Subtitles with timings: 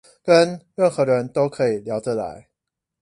[0.23, 2.47] 跟任何人都可以聊得來